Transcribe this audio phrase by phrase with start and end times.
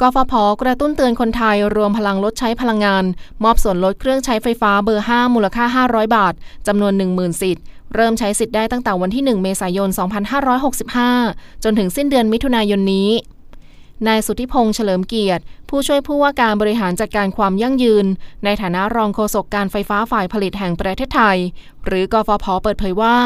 [0.00, 3.04] กฟผกระตุ้นเตือนคนไทยรวมพลังลดใช้พลังงาน
[3.44, 6.34] มอบส่วนลดเครื่องใช้ไฟฟ้าเบอร์ 5 มูลค่า 500 บาท
[6.66, 9.88] จำนวน 10,000 สิทธิ์ เริ่มใช้สิทธิ์ได้ตั้งแต่วันที่ 1 เมษายน
[10.76, 13.10] 2565 จนถึงสิ้นเดือนมิถุนายนนี้
[14.06, 18.06] นายสุทธิพงษ์เฉลิมเกียรติ ผู้ช่วยผู้ว่าการบริหารจัดการความยั่งยืน
[18.44, 21.38] ในฐานะรองโฆษกการไฟฟ้าฝ่ายผลิตแห่งประเทศไทย
[21.86, 23.18] หรือกฟผเปิดเผยว่า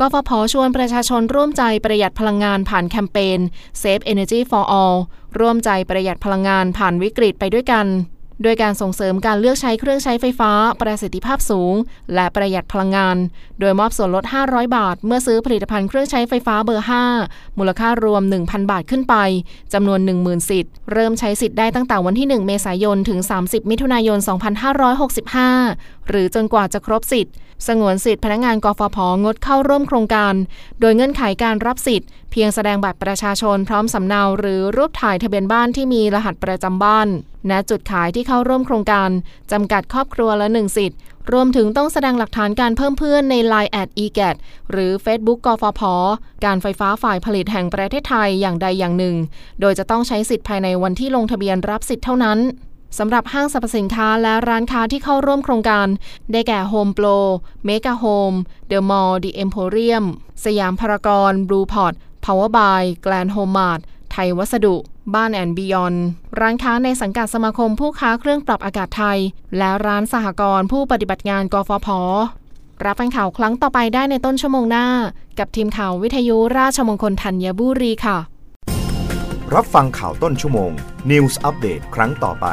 [0.00, 3.38] กฟผชวนประชาชนร่วมใจประหยัดพลังงานผ่านแคมเปญ
[3.82, 4.96] Save Energy for All
[5.38, 7.86] ร่วมใจประหยัดพลังงานผ่านวิกฤตไปด้วยกัน
[8.44, 11.74] โดยการส่งเสริมการเลือกใช้เครื่องใช้ไฟฟ้า ประสิทธิภาพสูง
[12.14, 13.16] และประหยัดพลังงาน
[13.60, 16.86] โดยมอบส่วนลด 500 บาท เมื่อซื้อผลิตภัณฑ์เครื่องใช้ไฟฟ้าเบอร์
[17.20, 19.14] 5 มูลค่ารวม 1,000 บาทขึ้นไป
[19.72, 24.18] จำนวน 10,000 สิทธิ์ เริ่มใช้สิทธิ์ได้ตั้งแต่วันที่ 1 เมษายน ถึง 30 มิถุนายน
[25.34, 27.34] 2565 หรือจนกว่าจะครบสิทธิ์
[27.66, 30.34] สงวนสิทธิ์พนักงานกฟผงดเข้าร่วมโครงการ
[30.80, 37.08] โดยเงื่อนไขการรับสิทธิ์เพียงแสดงบัตรประชาชนพร้อมสำเนาหรือรูปถ่ายทะเบียนบ้านที่มีรหัสประจำบ้าน
[37.50, 39.10] ณจุดขายที่เข้าร่วมโครงการ
[39.52, 40.98] จำกัดครอบครัวละหนึ่งสิทธิ์
[41.32, 44.36] รวมถึงต้องแสดงหลักฐานการเพิ่มเพื่อนใน Line แอด e g a t
[44.70, 45.82] หรือ Facebook กฟผ
[46.44, 49.16] การไฟฟ้าฝ่ายผลิตแห่งประเทศไทยอย่างใดอย่างหนึ่ง
[49.60, 52.38] โดยจะต้องใช้สิทธิ์ภายในวันที่ลงทะเบียนรับสิทธิ์เท่านั้น
[52.98, 55.86] สำหรับห้างสรรพสินค้าและร้านค้าที่เข้าร่วมโครงการ
[56.32, 57.18] ได้แก่ Home Pro
[57.68, 58.38] Mega Home
[58.70, 60.04] The Mall The Emporium
[60.44, 61.92] สยามพารากอน Blue Pot
[62.24, 63.80] Power by Grand Home Mart
[64.16, 64.74] ไทยวัสดุ
[65.14, 65.94] บ้านแอนบิยอน
[66.40, 69.18] ร้านค้าในสังกัดสมาคมผู้ค้าเครื่องปรับอากาศไทย
[69.58, 71.88] และร้านสหกรณ์ผู้ปฏิบัติงานกฟผ
[72.84, 74.86] รับฟังข่าวครั้งต่อไปได้ในต้นชั่วโมงหน้า
[75.38, 78.18] กับทีมข่าววิทยุราชมงคลธัญบุรีค่ะ
[79.54, 80.70] รับฟังข่าวต้นชั่วโมง
[81.10, 82.46] News Update ครั้งต่อไป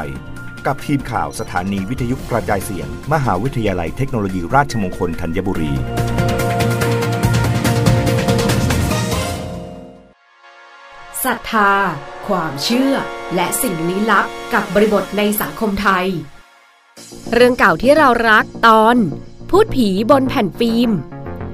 [0.66, 5.72] กับทีมข่าวสถานีวิทยุกระจายเสียง มหาวิทยาลัยเทคโนโลยีราชมงคลธัญบุรี
[11.24, 11.72] ศรัทธา
[12.28, 12.94] ความเชื่อ
[13.34, 16.06] และสิ่งลี้ลับกับบริบทในสังคมไทย
[17.32, 18.96] เรื่องเก่าที่เรารักตอน
[19.50, 20.90] พูดผีบนแผ่นฟิล์ม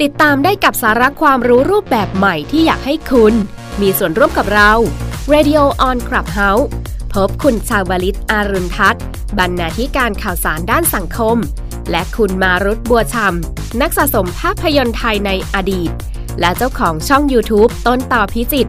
[0.01, 3.34] ติดตามได้กับสาระความรู้รูปแบบใหม่ที่อยากให้คุณ
[3.81, 4.73] มีส่วนร่วมกับเรา
[5.34, 6.67] Radio on Clubhouse
[7.15, 9.03] พบคุณชาวลิตอารุณทัศน์
[9.39, 11.37] บรรณาธิการข่าวสารด้านสังคม
[11.91, 15.91] และคุณมารุตบัวชำนักสะสมภาพยนตร์ไทยในอดีต
[16.41, 18.69] และเจ้าของช่อง YouTube ต้นต่อพิจิต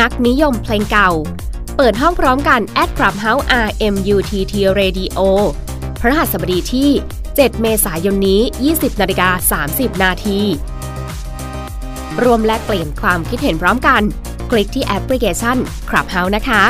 [0.00, 1.10] นักนิยมเพลงเก่า
[1.76, 5.18] เปิดห้องพร้อมกัน at Clubhouse RMUTT Radio
[6.00, 6.90] พระหัสบดีที่
[7.26, 8.40] 7 เมษายนนี้
[8.72, 10.40] 20นาฬิกา30 นาที
[12.24, 14.02] รวมและเปลี่ยนความคิดเห็นพร้อมกัน
[14.50, 15.56] คลิกที่แอปพลิเคชัน
[15.90, 16.62] Clubhouse นะคะ